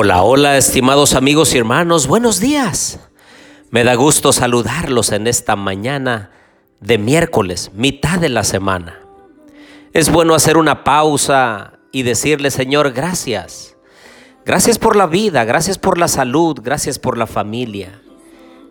Hola, 0.00 0.22
hola, 0.22 0.56
estimados 0.56 1.16
amigos 1.16 1.52
y 1.52 1.58
hermanos, 1.58 2.06
buenos 2.06 2.38
días. 2.38 3.00
Me 3.72 3.82
da 3.82 3.96
gusto 3.96 4.32
saludarlos 4.32 5.10
en 5.10 5.26
esta 5.26 5.56
mañana 5.56 6.30
de 6.78 6.98
miércoles, 6.98 7.72
mitad 7.74 8.20
de 8.20 8.28
la 8.28 8.44
semana. 8.44 9.00
Es 9.92 10.12
bueno 10.12 10.36
hacer 10.36 10.56
una 10.56 10.84
pausa 10.84 11.80
y 11.90 12.04
decirle, 12.04 12.52
Señor, 12.52 12.92
gracias. 12.92 13.76
Gracias 14.46 14.78
por 14.78 14.94
la 14.94 15.08
vida, 15.08 15.44
gracias 15.44 15.78
por 15.78 15.98
la 15.98 16.06
salud, 16.06 16.60
gracias 16.62 17.00
por 17.00 17.18
la 17.18 17.26
familia. 17.26 18.00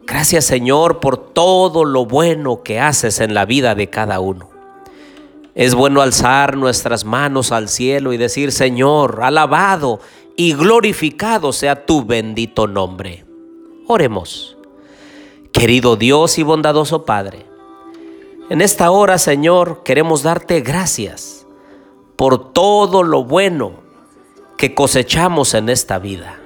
Gracias, 0.05 0.45
Señor, 0.45 1.01
por 1.01 1.33
todo 1.33 1.83
lo 1.83 2.05
bueno 2.05 2.63
que 2.63 2.79
haces 2.79 3.19
en 3.19 3.33
la 3.33 3.43
vida 3.43 3.75
de 3.75 3.89
cada 3.89 4.21
uno. 4.21 4.49
Es 5.55 5.73
bueno 5.73 6.01
alzar 6.01 6.55
nuestras 6.55 7.03
manos 7.03 7.51
al 7.51 7.67
cielo 7.67 8.13
y 8.13 8.17
decir, 8.17 8.51
Señor, 8.51 9.21
alabado 9.23 9.99
y 10.39 10.53
glorificado 10.53 11.51
sea 11.51 11.85
tu 11.85 12.05
bendito 12.05 12.67
nombre. 12.67 13.25
Oremos. 13.87 14.55
Querido 15.51 15.95
Dios 15.95 16.37
y 16.37 16.43
bondadoso 16.43 17.03
Padre, 17.03 17.47
en 18.49 18.61
esta 18.61 18.91
hora, 18.91 19.17
Señor, 19.17 19.81
queremos 19.83 20.21
darte 20.21 20.61
gracias 20.61 21.47
por 22.15 22.53
todo 22.53 23.01
lo 23.01 23.23
bueno 23.23 23.73
que 24.57 24.75
cosechamos 24.75 25.55
en 25.55 25.69
esta 25.69 25.97
vida. 25.97 26.39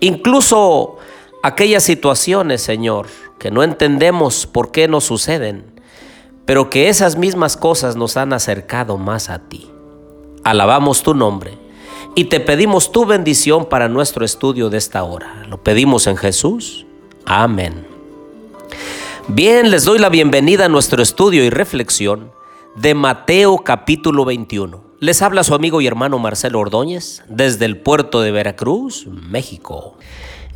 Incluso 0.00 0.96
aquellas 1.44 1.84
situaciones, 1.84 2.60
Señor, 2.60 3.06
que 3.38 3.52
no 3.52 3.62
entendemos 3.62 4.46
por 4.46 4.72
qué 4.72 4.88
nos 4.88 5.04
suceden, 5.04 5.80
pero 6.44 6.68
que 6.68 6.88
esas 6.88 7.16
mismas 7.16 7.56
cosas 7.56 7.94
nos 7.94 8.16
han 8.16 8.32
acercado 8.32 8.98
más 8.98 9.30
a 9.30 9.38
ti. 9.48 9.70
Alabamos 10.42 11.02
tu 11.02 11.14
nombre 11.14 11.65
y 12.16 12.24
te 12.24 12.40
pedimos 12.40 12.92
tu 12.92 13.04
bendición 13.04 13.66
para 13.66 13.90
nuestro 13.90 14.24
estudio 14.24 14.70
de 14.70 14.78
esta 14.78 15.04
hora. 15.04 15.44
Lo 15.50 15.62
pedimos 15.62 16.06
en 16.06 16.16
Jesús. 16.16 16.86
Amén. 17.26 17.86
Bien, 19.28 19.70
les 19.70 19.84
doy 19.84 19.98
la 19.98 20.08
bienvenida 20.08 20.64
a 20.64 20.68
nuestro 20.70 21.02
estudio 21.02 21.44
y 21.44 21.50
reflexión 21.50 22.32
de 22.74 22.94
Mateo 22.94 23.58
capítulo 23.58 24.24
21. 24.24 24.82
Les 24.98 25.20
habla 25.20 25.44
su 25.44 25.54
amigo 25.54 25.82
y 25.82 25.86
hermano 25.86 26.18
Marcelo 26.18 26.60
Ordóñez 26.60 27.22
desde 27.28 27.66
el 27.66 27.76
puerto 27.76 28.22
de 28.22 28.32
Veracruz, 28.32 29.06
México. 29.06 29.98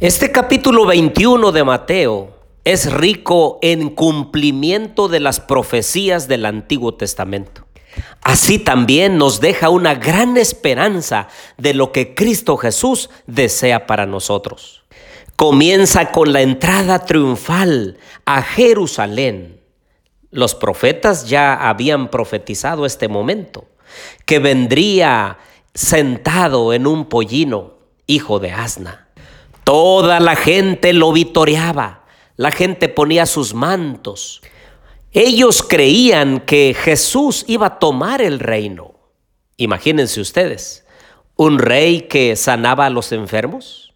Este 0.00 0.33
capítulo 0.33 0.86
21 0.86 1.53
de 1.53 1.62
Mateo 1.62 2.31
es 2.64 2.91
rico 2.91 3.58
en 3.61 3.91
cumplimiento 3.91 5.08
de 5.08 5.20
las 5.20 5.41
profecías 5.41 6.27
del 6.27 6.47
Antiguo 6.47 6.94
Testamento. 6.94 7.66
Así 8.23 8.59
también 8.59 9.19
nos 9.19 9.41
deja 9.41 9.69
una 9.71 9.95
gran 9.95 10.37
esperanza 10.37 11.29
de 11.57 11.75
lo 11.75 11.93
que 11.93 12.15
Cristo 12.15 12.57
Jesús 12.57 13.11
desea 13.27 13.87
para 13.87 14.07
nosotros. 14.07 14.83
Comienza 15.37 16.13
con 16.13 16.33
la 16.33 16.43
entrada 16.43 17.05
triunfal 17.05 17.99
a 18.25 18.43
Jerusalén. 18.43 19.61
Los 20.31 20.55
profetas 20.55 21.29
ya 21.29 21.55
habían 21.55 22.09
profetizado 22.11 22.87
este 22.87 23.09
momento, 23.09 23.67
que 24.27 24.39
vendría 24.39 25.39
sentado 25.75 26.73
en 26.73 26.87
un 26.87 27.09
pollino, 27.09 27.75
hijo 28.07 28.39
de 28.39 28.53
asna. 28.53 29.09
Toda 29.65 30.21
la 30.21 30.37
gente 30.37 30.93
lo 30.93 31.13
vitoreaba 31.13 32.01
la 32.41 32.51
gente 32.51 32.89
ponía 32.89 33.27
sus 33.27 33.53
mantos. 33.53 34.41
Ellos 35.12 35.64
creían 35.64 36.39
que 36.39 36.72
Jesús 36.78 37.44
iba 37.48 37.66
a 37.66 37.78
tomar 37.81 38.22
el 38.22 38.38
reino. 38.38 38.94
Imagínense 39.56 40.21
ustedes, 40.21 40.87
un 41.34 41.59
rey 41.59 42.03
que 42.03 42.37
sanaba 42.37 42.87
a 42.87 42.91
los 42.91 43.10
enfermos, 43.10 43.93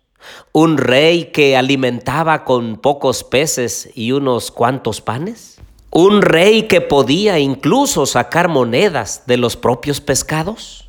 un 0.51 0.77
rey 0.77 1.27
que 1.27 1.57
alimentaba 1.57 2.45
con 2.45 2.79
pocos 2.79 3.23
peces 3.23 3.91
y 3.95 4.11
unos 4.11 4.51
cuantos 4.51 5.01
panes, 5.01 5.61
un 5.93 6.21
rey 6.21 6.65
que 6.65 6.81
podía 6.81 7.39
incluso 7.39 8.07
sacar 8.07 8.49
monedas 8.49 9.23
de 9.29 9.37
los 9.37 9.57
propios 9.57 10.01
pescados. 10.01 10.89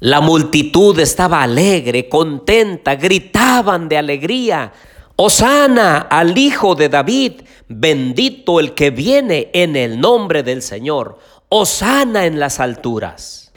La 0.00 0.22
multitud 0.22 0.98
estaba 0.98 1.42
alegre, 1.42 2.08
contenta, 2.08 2.94
gritaban 2.96 3.90
de 3.90 3.98
alegría 3.98 4.72
Osana 5.18 5.96
al 6.10 6.36
Hijo 6.36 6.74
de 6.74 6.90
David, 6.90 7.40
bendito 7.68 8.60
el 8.60 8.74
que 8.74 8.90
viene 8.90 9.50
en 9.54 9.74
el 9.74 9.98
nombre 9.98 10.42
del 10.42 10.60
Señor. 10.60 11.18
Osana 11.48 12.26
en 12.26 12.38
las 12.38 12.60
alturas. 12.60 13.50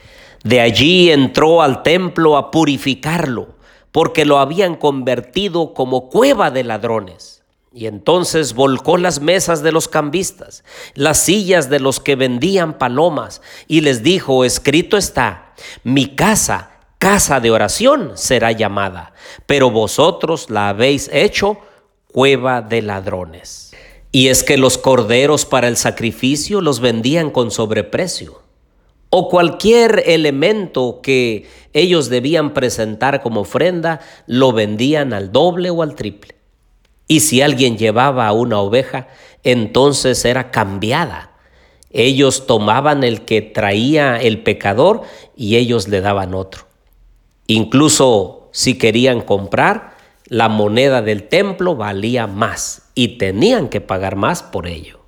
De 0.45 0.61
allí 0.61 1.11
entró 1.11 1.61
al 1.61 1.83
templo 1.83 2.37
a 2.37 2.49
purificarlo, 2.49 3.49
porque 3.91 4.23
lo 4.23 4.39
habían 4.39 4.75
convertido 4.75 5.73
como 5.73 6.09
cueva 6.09 6.49
de 6.49 6.63
ladrones. 6.63 7.43
Y 7.73 7.87
entonces 7.87 8.53
volcó 8.53 8.97
las 8.97 9.19
mesas 9.19 9.61
de 9.61 9.73
los 9.73 9.89
cambistas, 9.89 10.63
las 10.93 11.19
sillas 11.19 11.69
de 11.69 11.81
los 11.81 11.99
que 11.99 12.15
vendían 12.15 12.77
palomas, 12.77 13.41
y 13.67 13.81
les 13.81 14.01
dijo, 14.01 14.45
escrito 14.45 14.95
está, 14.95 15.53
mi 15.83 16.15
casa 16.15 16.78
casa 16.99 17.39
de 17.39 17.49
oración 17.49 18.11
será 18.15 18.51
llamada, 18.51 19.13
pero 19.45 19.71
vosotros 19.71 20.49
la 20.49 20.67
habéis 20.69 21.09
hecho 21.13 21.57
cueva 22.11 22.61
de 22.61 22.81
ladrones. 22.81 23.71
Y 24.11 24.27
es 24.27 24.43
que 24.43 24.57
los 24.57 24.77
corderos 24.77 25.45
para 25.45 25.69
el 25.69 25.77
sacrificio 25.77 26.59
los 26.59 26.81
vendían 26.81 27.31
con 27.31 27.51
sobreprecio, 27.51 28.41
o 29.09 29.29
cualquier 29.29 30.03
elemento 30.07 30.99
que 31.01 31.47
ellos 31.73 32.09
debían 32.09 32.53
presentar 32.53 33.21
como 33.21 33.41
ofrenda, 33.41 34.01
lo 34.27 34.51
vendían 34.51 35.13
al 35.13 35.31
doble 35.31 35.69
o 35.69 35.81
al 35.81 35.95
triple. 35.95 36.35
Y 37.07 37.21
si 37.21 37.41
alguien 37.41 37.77
llevaba 37.77 38.31
una 38.33 38.59
oveja, 38.59 39.07
entonces 39.43 40.25
era 40.25 40.51
cambiada. 40.51 41.31
Ellos 41.91 42.45
tomaban 42.45 43.03
el 43.03 43.25
que 43.25 43.41
traía 43.41 44.17
el 44.17 44.43
pecador 44.43 45.01
y 45.35 45.55
ellos 45.55 45.87
le 45.87 46.01
daban 46.01 46.35
otro. 46.35 46.68
Incluso 47.49 48.49
si 48.51 48.77
querían 48.77 49.21
comprar, 49.21 49.97
la 50.27 50.49
moneda 50.49 51.01
del 51.01 51.27
templo 51.27 51.75
valía 51.75 52.27
más 52.27 52.83
y 52.93 53.17
tenían 53.17 53.69
que 53.69 53.81
pagar 53.81 54.15
más 54.15 54.43
por 54.43 54.67
ello. 54.67 54.99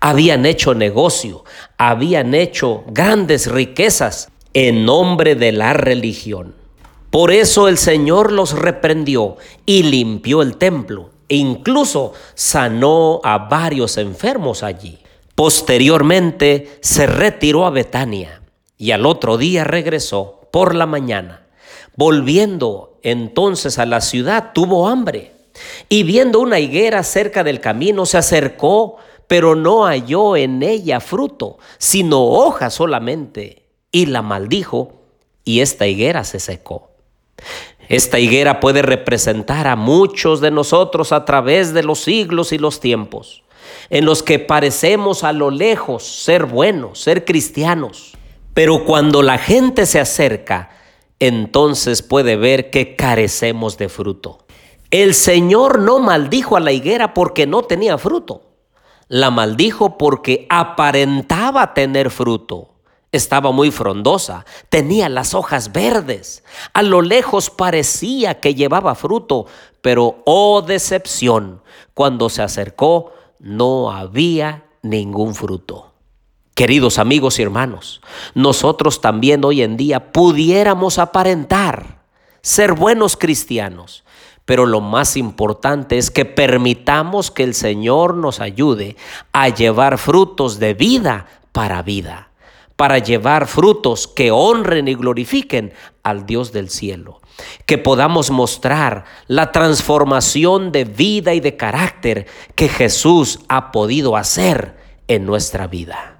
Habían 0.00 0.46
hecho 0.46 0.72
negocio, 0.72 1.44
habían 1.76 2.34
hecho 2.34 2.82
grandes 2.86 3.46
riquezas 3.46 4.30
en 4.54 4.86
nombre 4.86 5.34
de 5.34 5.52
la 5.52 5.74
religión. 5.74 6.54
Por 7.10 7.30
eso 7.30 7.68
el 7.68 7.76
Señor 7.76 8.32
los 8.32 8.58
reprendió 8.58 9.36
y 9.66 9.82
limpió 9.82 10.40
el 10.40 10.56
templo 10.56 11.10
e 11.28 11.36
incluso 11.36 12.14
sanó 12.32 13.20
a 13.22 13.36
varios 13.36 13.98
enfermos 13.98 14.62
allí. 14.62 14.98
Posteriormente 15.34 16.78
se 16.80 17.06
retiró 17.06 17.66
a 17.66 17.70
Betania 17.70 18.40
y 18.78 18.92
al 18.92 19.04
otro 19.04 19.36
día 19.36 19.64
regresó 19.64 20.40
por 20.50 20.74
la 20.74 20.86
mañana 20.86 21.41
Volviendo 21.96 22.98
entonces 23.02 23.78
a 23.78 23.86
la 23.86 24.00
ciudad, 24.00 24.52
tuvo 24.54 24.88
hambre. 24.88 25.32
Y 25.88 26.02
viendo 26.04 26.40
una 26.40 26.58
higuera 26.58 27.02
cerca 27.02 27.44
del 27.44 27.60
camino, 27.60 28.06
se 28.06 28.18
acercó, 28.18 28.96
pero 29.26 29.54
no 29.54 29.84
halló 29.84 30.36
en 30.36 30.62
ella 30.62 31.00
fruto, 31.00 31.58
sino 31.78 32.22
hojas 32.22 32.74
solamente. 32.74 33.66
Y 33.90 34.06
la 34.06 34.22
maldijo, 34.22 34.94
y 35.44 35.60
esta 35.60 35.86
higuera 35.86 36.24
se 36.24 36.40
secó. 36.40 36.90
Esta 37.88 38.18
higuera 38.18 38.60
puede 38.60 38.80
representar 38.80 39.66
a 39.66 39.76
muchos 39.76 40.40
de 40.40 40.50
nosotros 40.50 41.12
a 41.12 41.24
través 41.24 41.74
de 41.74 41.82
los 41.82 42.00
siglos 42.00 42.52
y 42.52 42.58
los 42.58 42.80
tiempos, 42.80 43.42
en 43.90 44.06
los 44.06 44.22
que 44.22 44.38
parecemos 44.38 45.24
a 45.24 45.32
lo 45.32 45.50
lejos 45.50 46.04
ser 46.04 46.46
buenos, 46.46 47.00
ser 47.00 47.24
cristianos. 47.24 48.12
Pero 48.54 48.84
cuando 48.84 49.22
la 49.22 49.38
gente 49.38 49.84
se 49.86 50.00
acerca, 50.00 50.70
entonces 51.22 52.02
puede 52.02 52.34
ver 52.34 52.70
que 52.70 52.96
carecemos 52.96 53.78
de 53.78 53.88
fruto. 53.88 54.38
El 54.90 55.14
Señor 55.14 55.78
no 55.78 56.00
maldijo 56.00 56.56
a 56.56 56.60
la 56.60 56.72
higuera 56.72 57.14
porque 57.14 57.46
no 57.46 57.62
tenía 57.62 57.96
fruto. 57.96 58.42
La 59.06 59.30
maldijo 59.30 59.98
porque 59.98 60.48
aparentaba 60.50 61.74
tener 61.74 62.10
fruto. 62.10 62.70
Estaba 63.12 63.52
muy 63.52 63.70
frondosa, 63.70 64.44
tenía 64.68 65.08
las 65.08 65.32
hojas 65.32 65.70
verdes. 65.70 66.42
A 66.72 66.82
lo 66.82 67.02
lejos 67.02 67.50
parecía 67.50 68.40
que 68.40 68.56
llevaba 68.56 68.96
fruto, 68.96 69.46
pero 69.80 70.22
oh 70.24 70.60
decepción, 70.62 71.62
cuando 71.94 72.30
se 72.30 72.42
acercó 72.42 73.12
no 73.38 73.92
había 73.92 74.64
ningún 74.82 75.36
fruto. 75.36 75.91
Queridos 76.62 77.00
amigos 77.00 77.40
y 77.40 77.42
hermanos, 77.42 78.00
nosotros 78.34 79.00
también 79.00 79.44
hoy 79.44 79.62
en 79.62 79.76
día 79.76 80.12
pudiéramos 80.12 81.00
aparentar 81.00 82.04
ser 82.40 82.74
buenos 82.74 83.16
cristianos, 83.16 84.04
pero 84.44 84.64
lo 84.64 84.80
más 84.80 85.16
importante 85.16 85.98
es 85.98 86.12
que 86.12 86.24
permitamos 86.24 87.32
que 87.32 87.42
el 87.42 87.54
Señor 87.54 88.14
nos 88.14 88.38
ayude 88.38 88.94
a 89.32 89.48
llevar 89.48 89.98
frutos 89.98 90.60
de 90.60 90.74
vida 90.74 91.26
para 91.50 91.82
vida, 91.82 92.28
para 92.76 92.98
llevar 92.98 93.48
frutos 93.48 94.06
que 94.06 94.30
honren 94.30 94.86
y 94.86 94.94
glorifiquen 94.94 95.72
al 96.04 96.26
Dios 96.26 96.52
del 96.52 96.70
cielo. 96.70 97.20
Que 97.66 97.76
podamos 97.76 98.30
mostrar 98.30 99.04
la 99.26 99.50
transformación 99.50 100.70
de 100.70 100.84
vida 100.84 101.34
y 101.34 101.40
de 101.40 101.56
carácter 101.56 102.28
que 102.54 102.68
Jesús 102.68 103.40
ha 103.48 103.72
podido 103.72 104.16
hacer 104.16 104.76
en 105.08 105.26
nuestra 105.26 105.66
vida. 105.66 106.11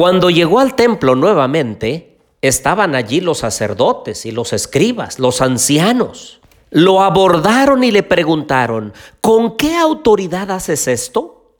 Cuando 0.00 0.30
llegó 0.30 0.60
al 0.60 0.76
templo 0.76 1.14
nuevamente, 1.14 2.16
estaban 2.40 2.94
allí 2.94 3.20
los 3.20 3.36
sacerdotes 3.36 4.24
y 4.24 4.30
los 4.30 4.54
escribas, 4.54 5.18
los 5.18 5.42
ancianos. 5.42 6.40
Lo 6.70 7.02
abordaron 7.02 7.84
y 7.84 7.90
le 7.90 8.02
preguntaron, 8.02 8.94
¿con 9.20 9.58
qué 9.58 9.76
autoridad 9.76 10.52
haces 10.52 10.88
esto? 10.88 11.52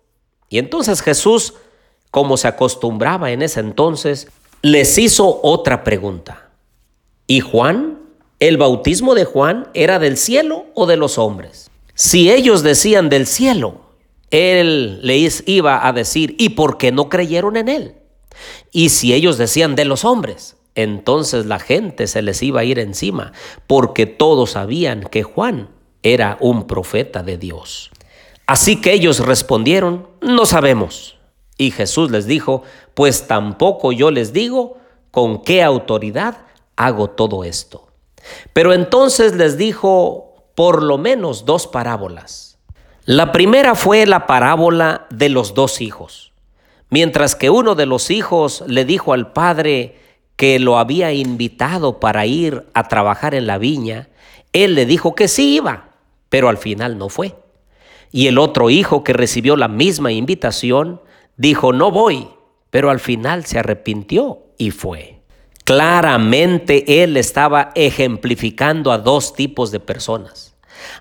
Y 0.48 0.56
entonces 0.56 1.02
Jesús, 1.02 1.52
como 2.10 2.38
se 2.38 2.48
acostumbraba 2.48 3.30
en 3.30 3.42
ese 3.42 3.60
entonces, 3.60 4.28
les 4.62 4.96
hizo 4.96 5.40
otra 5.42 5.84
pregunta. 5.84 6.48
¿Y 7.26 7.40
Juan? 7.40 7.98
¿El 8.38 8.56
bautismo 8.56 9.14
de 9.14 9.26
Juan 9.26 9.68
era 9.74 9.98
del 9.98 10.16
cielo 10.16 10.64
o 10.72 10.86
de 10.86 10.96
los 10.96 11.18
hombres? 11.18 11.70
Si 11.92 12.30
ellos 12.30 12.62
decían 12.62 13.10
del 13.10 13.26
cielo, 13.26 13.82
él 14.30 15.06
les 15.06 15.46
iba 15.46 15.86
a 15.86 15.92
decir, 15.92 16.36
¿y 16.38 16.48
por 16.48 16.78
qué 16.78 16.90
no 16.90 17.10
creyeron 17.10 17.58
en 17.58 17.68
él? 17.68 17.99
Y 18.70 18.90
si 18.90 19.12
ellos 19.14 19.38
decían 19.38 19.76
de 19.76 19.84
los 19.84 20.04
hombres, 20.04 20.56
entonces 20.74 21.46
la 21.46 21.58
gente 21.58 22.06
se 22.06 22.22
les 22.22 22.42
iba 22.42 22.60
a 22.60 22.64
ir 22.64 22.78
encima, 22.78 23.32
porque 23.66 24.06
todos 24.06 24.52
sabían 24.52 25.02
que 25.02 25.22
Juan 25.22 25.68
era 26.02 26.36
un 26.40 26.66
profeta 26.66 27.22
de 27.22 27.36
Dios. 27.36 27.90
Así 28.46 28.80
que 28.80 28.92
ellos 28.92 29.20
respondieron, 29.20 30.08
no 30.20 30.46
sabemos. 30.46 31.16
Y 31.56 31.70
Jesús 31.70 32.10
les 32.10 32.26
dijo, 32.26 32.62
pues 32.94 33.26
tampoco 33.26 33.92
yo 33.92 34.10
les 34.10 34.32
digo 34.32 34.78
con 35.10 35.42
qué 35.42 35.62
autoridad 35.62 36.38
hago 36.76 37.10
todo 37.10 37.44
esto. 37.44 37.86
Pero 38.52 38.72
entonces 38.72 39.34
les 39.34 39.56
dijo 39.56 40.30
por 40.54 40.82
lo 40.82 40.98
menos 40.98 41.44
dos 41.44 41.66
parábolas. 41.66 42.58
La 43.04 43.32
primera 43.32 43.74
fue 43.74 44.06
la 44.06 44.26
parábola 44.26 45.06
de 45.10 45.28
los 45.28 45.54
dos 45.54 45.80
hijos. 45.80 46.32
Mientras 46.90 47.36
que 47.36 47.50
uno 47.50 47.74
de 47.74 47.86
los 47.86 48.10
hijos 48.10 48.64
le 48.66 48.84
dijo 48.84 49.12
al 49.12 49.32
padre 49.32 49.96
que 50.36 50.58
lo 50.58 50.78
había 50.78 51.12
invitado 51.12 52.00
para 52.00 52.26
ir 52.26 52.66
a 52.74 52.88
trabajar 52.88 53.34
en 53.34 53.46
la 53.46 53.58
viña, 53.58 54.08
él 54.52 54.74
le 54.74 54.86
dijo 54.86 55.14
que 55.14 55.28
sí 55.28 55.54
iba, 55.54 55.90
pero 56.28 56.48
al 56.48 56.58
final 56.58 56.98
no 56.98 57.08
fue. 57.08 57.36
Y 58.10 58.26
el 58.26 58.38
otro 58.38 58.70
hijo 58.70 59.04
que 59.04 59.12
recibió 59.12 59.56
la 59.56 59.68
misma 59.68 60.10
invitación 60.10 61.00
dijo, 61.36 61.72
no 61.72 61.92
voy, 61.92 62.28
pero 62.70 62.90
al 62.90 62.98
final 62.98 63.44
se 63.44 63.58
arrepintió 63.58 64.40
y 64.58 64.72
fue. 64.72 65.20
Claramente 65.64 67.04
él 67.04 67.16
estaba 67.16 67.70
ejemplificando 67.76 68.90
a 68.90 68.98
dos 68.98 69.34
tipos 69.34 69.70
de 69.70 69.78
personas. 69.78 70.56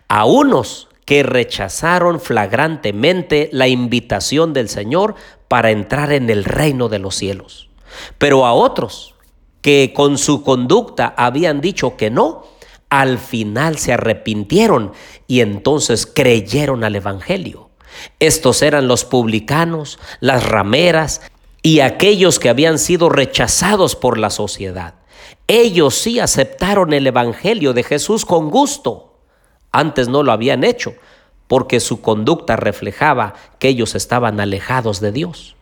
A 0.07 0.25
unos 0.25 0.89
que 1.05 1.23
rechazaron 1.23 2.19
flagrantemente 2.19 3.49
la 3.51 3.67
invitación 3.67 4.53
del 4.53 4.69
Señor 4.69 5.15
para 5.49 5.71
entrar 5.71 6.13
en 6.13 6.29
el 6.29 6.45
reino 6.45 6.87
de 6.87 6.99
los 6.99 7.15
cielos. 7.15 7.69
Pero 8.17 8.45
a 8.45 8.53
otros 8.53 9.15
que 9.61 9.91
con 9.93 10.17
su 10.17 10.43
conducta 10.43 11.13
habían 11.17 11.59
dicho 11.59 11.97
que 11.97 12.09
no, 12.09 12.45
al 12.89 13.17
final 13.17 13.77
se 13.77 13.91
arrepintieron 13.91 14.93
y 15.27 15.41
entonces 15.41 16.05
creyeron 16.05 16.85
al 16.85 16.95
Evangelio. 16.95 17.69
Estos 18.19 18.61
eran 18.61 18.87
los 18.87 19.03
publicanos, 19.03 19.99
las 20.21 20.47
rameras 20.47 21.21
y 21.61 21.81
aquellos 21.81 22.39
que 22.39 22.49
habían 22.49 22.79
sido 22.79 23.09
rechazados 23.09 23.95
por 23.95 24.17
la 24.17 24.29
sociedad. 24.29 24.95
Ellos 25.47 25.95
sí 25.95 26.19
aceptaron 26.19 26.93
el 26.93 27.07
Evangelio 27.07 27.73
de 27.73 27.83
Jesús 27.83 28.23
con 28.23 28.49
gusto. 28.49 29.19
Antes 29.71 30.07
no 30.07 30.23
lo 30.23 30.31
habían 30.31 30.63
hecho 30.63 30.93
porque 31.49 31.79
su 31.79 31.99
conducta 31.99 32.55
reflejaba 32.55 33.33
que 33.57 33.69
ellos 33.69 33.95
estaban 33.95 34.39
alejados 34.39 35.01
de 35.01 35.11
Dios. 35.11 35.55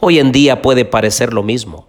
Hoy 0.00 0.18
en 0.18 0.32
día 0.32 0.62
puede 0.62 0.86
parecer 0.86 1.34
lo 1.34 1.42
mismo. 1.42 1.86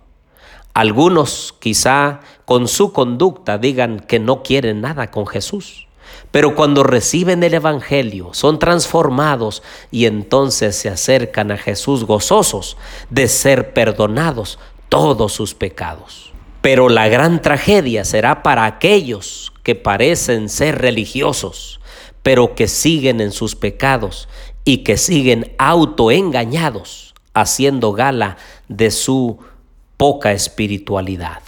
Algunos 0.73 1.55
quizá 1.59 2.19
con 2.43 2.67
su 2.67 2.91
conducta 2.91 3.57
digan 3.57 4.01
que 4.01 4.19
no 4.19 4.43
quieren 4.43 4.81
nada 4.81 5.09
con 5.09 5.25
Jesús. 5.25 5.87
Pero 6.31 6.53
cuando 6.53 6.83
reciben 6.83 7.43
el 7.43 7.53
Evangelio, 7.53 8.33
son 8.33 8.59
transformados 8.59 9.63
y 9.89 10.05
entonces 10.05 10.75
se 10.75 10.89
acercan 10.89 11.49
a 11.51 11.57
Jesús 11.57 12.03
gozosos 12.03 12.75
de 13.09 13.29
ser 13.29 13.73
perdonados 13.73 14.59
todos 14.89 15.31
sus 15.31 15.55
pecados. 15.55 16.33
Pero 16.61 16.89
la 16.89 17.07
gran 17.07 17.41
tragedia 17.41 18.03
será 18.03 18.43
para 18.43 18.65
aquellos 18.65 19.53
que 19.63 19.75
parecen 19.75 20.49
ser 20.49 20.79
religiosos, 20.79 21.79
pero 22.23 22.55
que 22.55 22.67
siguen 22.67 23.21
en 23.21 23.31
sus 23.31 23.55
pecados 23.55 24.27
y 24.65 24.77
que 24.77 24.97
siguen 24.97 25.53
autoengañados, 25.57 27.13
haciendo 27.33 27.91
gala 27.91 28.37
de 28.67 28.91
su 28.91 29.39
poca 29.97 30.31
espiritualidad 30.31 31.41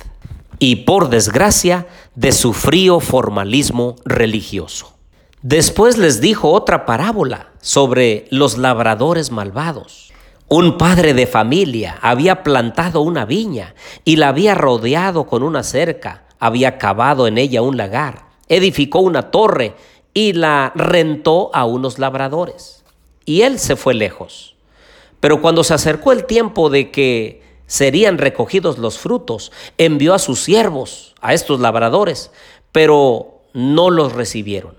y 0.59 0.77
por 0.77 1.09
desgracia 1.09 1.87
de 2.15 2.31
su 2.31 2.53
frío 2.53 2.99
formalismo 2.99 3.95
religioso. 4.05 4.93
Después 5.41 5.97
les 5.97 6.21
dijo 6.21 6.51
otra 6.51 6.85
parábola 6.85 7.51
sobre 7.61 8.25
los 8.31 8.57
labradores 8.57 9.31
malvados. 9.31 10.11
Un 10.47 10.77
padre 10.77 11.13
de 11.13 11.27
familia 11.27 11.97
había 12.01 12.43
plantado 12.43 13.01
una 13.01 13.25
viña 13.25 13.75
y 14.03 14.15
la 14.15 14.29
había 14.29 14.55
rodeado 14.55 15.25
con 15.27 15.43
una 15.43 15.63
cerca, 15.63 16.25
había 16.39 16.77
cavado 16.77 17.27
en 17.27 17.37
ella 17.37 17.61
un 17.61 17.77
lagar, 17.77 18.27
edificó 18.47 18.99
una 18.99 19.31
torre 19.31 19.75
y 20.15 20.33
la 20.33 20.71
rentó 20.73 21.51
a 21.53 21.65
unos 21.65 21.99
labradores. 21.99 22.83
Y 23.25 23.41
él 23.41 23.59
se 23.59 23.75
fue 23.75 23.93
lejos. 23.93 24.55
Pero 25.19 25.41
cuando 25.41 25.63
se 25.63 25.75
acercó 25.75 26.11
el 26.11 26.25
tiempo 26.25 26.71
de 26.71 26.89
que 26.89 27.45
serían 27.67 28.17
recogidos 28.17 28.77
los 28.77 28.97
frutos. 28.99 29.51
Envió 29.77 30.13
a 30.13 30.19
sus 30.19 30.39
siervos, 30.39 31.15
a 31.21 31.33
estos 31.33 31.59
labradores, 31.59 32.31
pero 32.71 33.39
no 33.53 33.89
los 33.89 34.13
recibieron. 34.13 34.75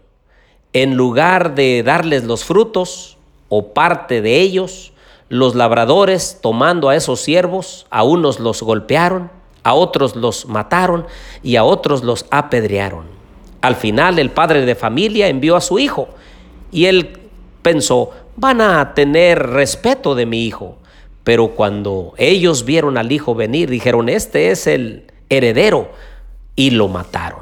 En 0.72 0.94
lugar 0.96 1.54
de 1.54 1.82
darles 1.82 2.24
los 2.24 2.44
frutos 2.44 3.16
o 3.48 3.72
parte 3.72 4.20
de 4.20 4.40
ellos, 4.40 4.92
los 5.28 5.54
labradores, 5.54 6.38
tomando 6.40 6.88
a 6.88 6.96
esos 6.96 7.20
siervos, 7.20 7.86
a 7.90 8.02
unos 8.04 8.38
los 8.38 8.62
golpearon, 8.62 9.30
a 9.62 9.74
otros 9.74 10.14
los 10.14 10.46
mataron 10.46 11.06
y 11.42 11.56
a 11.56 11.64
otros 11.64 12.04
los 12.04 12.26
apedrearon. 12.30 13.06
Al 13.66 13.74
final 13.74 14.20
el 14.20 14.30
padre 14.30 14.64
de 14.64 14.76
familia 14.76 15.26
envió 15.26 15.56
a 15.56 15.60
su 15.60 15.80
hijo 15.80 16.08
y 16.70 16.84
él 16.84 17.18
pensó, 17.62 18.12
van 18.36 18.60
a 18.60 18.94
tener 18.94 19.44
respeto 19.44 20.14
de 20.14 20.24
mi 20.24 20.46
hijo. 20.46 20.78
Pero 21.24 21.48
cuando 21.48 22.14
ellos 22.16 22.64
vieron 22.64 22.96
al 22.96 23.10
hijo 23.10 23.34
venir, 23.34 23.68
dijeron, 23.68 24.08
este 24.08 24.52
es 24.52 24.68
el 24.68 25.10
heredero, 25.28 25.90
y 26.54 26.70
lo 26.70 26.86
mataron. 26.86 27.40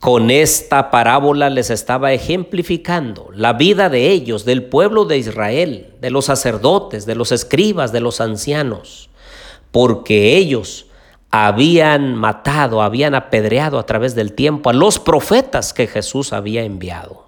Con 0.00 0.30
esta 0.30 0.90
parábola 0.90 1.48
les 1.48 1.70
estaba 1.70 2.12
ejemplificando 2.12 3.30
la 3.34 3.54
vida 3.54 3.88
de 3.88 4.10
ellos, 4.10 4.44
del 4.44 4.64
pueblo 4.64 5.06
de 5.06 5.16
Israel, 5.16 5.94
de 6.02 6.10
los 6.10 6.26
sacerdotes, 6.26 7.06
de 7.06 7.14
los 7.14 7.32
escribas, 7.32 7.90
de 7.90 8.00
los 8.00 8.20
ancianos, 8.20 9.08
porque 9.70 10.36
ellos 10.36 10.88
habían 11.36 12.14
matado, 12.14 12.80
habían 12.80 13.16
apedreado 13.16 13.80
a 13.80 13.86
través 13.86 14.14
del 14.14 14.34
tiempo 14.34 14.70
a 14.70 14.72
los 14.72 15.00
profetas 15.00 15.72
que 15.72 15.88
Jesús 15.88 16.32
había 16.32 16.62
enviado. 16.62 17.24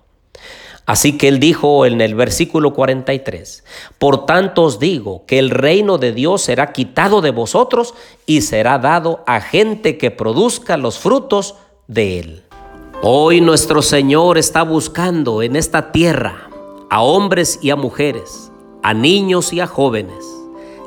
Así 0.87 1.19
que 1.19 1.27
él 1.27 1.41
dijo 1.41 1.85
en 1.85 2.01
el 2.01 2.15
versículo 2.15 2.73
43, 2.73 3.65
Por 3.99 4.25
tanto 4.25 4.63
os 4.63 4.79
digo 4.79 5.25
que 5.27 5.41
el 5.41 5.51
reino 5.51 5.99
de 5.99 6.13
Dios 6.13 6.43
será 6.43 6.73
quitado 6.73 7.21
de 7.21 7.33
vosotros 7.33 7.95
y 8.27 8.43
será 8.43 8.79
dado 8.79 9.25
a 9.27 9.41
gente 9.41 9.99
que 9.99 10.13
produzca 10.13 10.77
los 10.77 11.01
frutos 11.01 11.57
de 11.89 12.21
él. 12.21 12.43
Hoy 13.03 13.41
nuestro 13.41 13.83
Señor 13.83 14.39
está 14.39 14.63
buscando 14.63 15.43
en 15.43 15.57
esta 15.57 15.91
tierra 15.91 16.49
a 16.91 17.03
hombres 17.03 17.59
y 17.61 17.71
a 17.71 17.77
mujeres, 17.77 18.53
a 18.85 18.95
niños 18.95 19.53
y 19.53 19.59
a 19.59 19.67
jóvenes, 19.67 20.25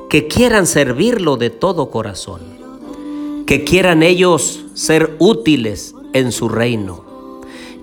que 0.10 0.30
quieran 0.30 0.66
servirlo 0.66 1.36
de 1.36 1.50
todo 1.50 1.92
corazón, 1.92 2.59
que 3.50 3.64
quieran 3.64 4.04
ellos 4.04 4.64
ser 4.76 5.16
útiles 5.18 5.96
en 6.14 6.32
su 6.32 6.50
reino 6.50 7.04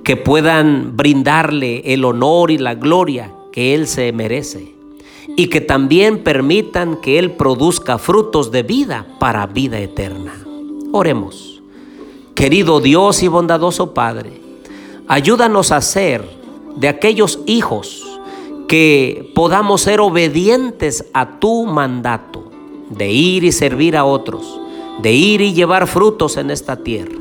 que 0.04 0.16
puedan 0.16 0.96
brindarle 0.96 1.92
el 1.92 2.04
honor 2.04 2.52
y 2.52 2.58
la 2.58 2.76
gloria 2.76 3.35
que 3.50 3.75
Él 3.75 3.88
se 3.88 4.12
merece 4.12 4.76
y 5.37 5.49
que 5.49 5.61
también 5.61 6.23
permitan 6.23 7.00
que 7.00 7.18
Él 7.18 7.32
produzca 7.32 7.99
frutos 7.99 8.52
de 8.52 8.62
vida 8.62 9.08
para 9.18 9.44
vida 9.49 9.80
eterna. 9.80 10.35
Oremos. 10.92 11.61
Querido 12.37 12.78
Dios 12.78 13.25
y 13.25 13.26
bondadoso 13.26 13.92
Padre, 13.92 14.40
ayúdanos 15.08 15.73
a 15.73 15.80
ser 15.80 16.23
de 16.76 16.87
aquellos 16.87 17.40
hijos 17.46 18.06
que 18.68 19.32
podamos 19.35 19.80
ser 19.80 20.00
obedientes 20.00 21.06
a 21.12 21.40
tu 21.40 21.66
mandato 21.66 22.52
de 22.88 23.11
ir 23.11 23.42
y 23.42 23.50
servir 23.50 23.96
a 23.96 24.04
otros, 24.04 24.61
de 25.03 25.12
ir 25.12 25.41
y 25.41 25.55
llevar 25.55 25.87
frutos 25.87 26.37
en 26.37 26.50
esta 26.50 26.76
tierra. 26.76 27.19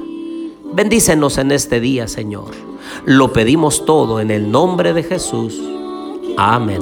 Bendícenos 0.74 1.38
en 1.38 1.52
este 1.52 1.80
día, 1.80 2.08
Señor. 2.08 2.52
Lo 3.06 3.32
pedimos 3.34 3.86
todo 3.86 4.20
en 4.20 4.32
el 4.32 4.52
nombre 4.52 4.94
de 4.94 5.04
Jesús. 5.04 5.62
Amén. 6.38 6.82